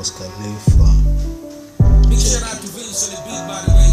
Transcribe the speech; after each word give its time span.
Coscarrefa. 0.00 0.88
Big 2.08 2.18
shout 2.18 2.40
out 2.48 2.56
to 2.62 2.68
Vince 2.72 3.04
on 3.04 3.10
the 3.12 3.20
beat, 3.20 3.44
by 3.44 3.60
the 3.68 3.72
way. 3.76 3.92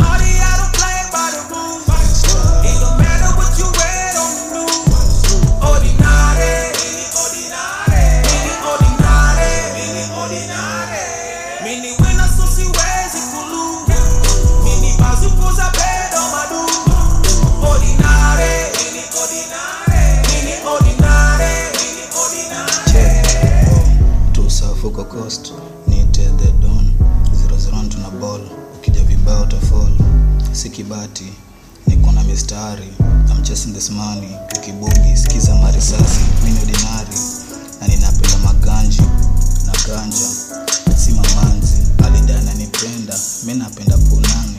I 0.00 0.56
don't 0.56 0.72
play 0.72 0.96
by 1.12 1.28
the 1.36 1.44
rules. 1.52 1.84
Matter 2.96 3.28
what 3.36 3.52
you 3.60 3.68
on 3.68 4.32
the 4.32 4.48
news. 4.56 4.80
Ordinary, 5.60 6.72
mini 6.72 7.04
ordinary, 7.20 8.24
mini 8.32 8.64
ordinary, 8.64 10.08
ordinary. 10.16 11.04
She 12.56 12.64
wears 12.72 13.12
it, 13.12 13.28
coast 25.10 25.52
nite 25.86 26.24
the 26.38 26.52
don 26.62 26.94
00 27.34 27.88
tuna 27.90 28.10
ball. 28.20 28.40
Ukija 28.76 29.02
vibao 29.04 29.46
tafall 29.46 29.92
si 30.52 30.70
kibati 30.70 31.32
niko 31.86 32.12
na 32.12 32.22
mistari. 32.24 32.88
I'm 33.30 33.42
chasing 33.42 33.72
this 33.72 33.90
kibugi 34.64 35.16
sikiza 35.16 35.54
marisasi. 35.54 36.20
Mimi 36.44 36.58
dinari 36.60 37.16
na 37.80 37.88
ninapenda 37.88 38.38
maganji 38.44 39.02
na 39.66 39.72
ganja. 39.86 40.26
Si 40.96 41.10
mamanzi 41.12 41.82
alidana 42.04 42.54
mi 43.44 43.54
napenda 43.54 43.98
punani 43.98 44.56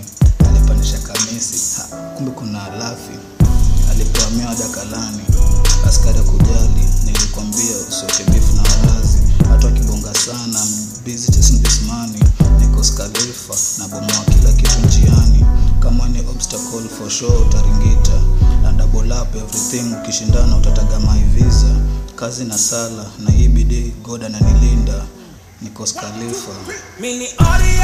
alipandisha 0.49 0.97
kamisi. 0.97 1.81
Ha, 1.81 1.97
kumbe 2.15 2.31
kuna 2.31 2.63
alafi 2.73 3.11
alipoamia 3.91 4.55
dakalani 4.55 5.20
sana. 10.21 10.53
I'm 10.61 11.03
busy 11.03 11.31
chasing 11.33 11.61
this 11.63 11.81
money. 11.87 12.19
Niko 12.59 12.83
skalefa 12.83 13.55
na 13.77 13.87
bomoa 13.87 14.25
kila 14.25 14.51
kitu 14.53 14.79
njiani. 14.85 15.45
Kama 15.79 16.07
ni 16.09 16.19
obstacle 16.19 16.89
for 16.97 17.09
sure 17.09 17.37
utaringita. 17.37 18.21
Na 18.61 18.71
double 18.71 19.13
up 19.13 19.35
everything 19.35 19.93
ukishindana 19.93 20.57
utataga 20.57 20.99
my 20.99 21.19
visa. 21.33 21.75
Kazi 22.15 22.43
na 22.45 22.57
sala 22.57 23.05
na 23.19 23.31
hii 23.31 23.47
bidii 23.47 23.93
god 24.03 24.23
ananilinda. 24.23 25.05
Niko 25.61 25.85
skalefa 25.85 26.51
Mini 26.99 27.27
audio, 27.37 27.81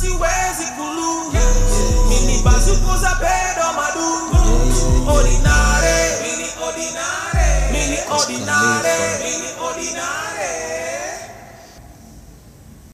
siwezi 0.00 0.66
kuluu 0.76 1.32
mimi 2.08 2.42
bazuku 2.44 2.96
za 3.00 3.10
pedo 3.20 3.66
madu 3.76 4.08
ordinare 5.16 5.96
mini 6.22 6.48
ordinare 6.66 7.70
mini 7.72 7.98
ordinare. 8.10 8.95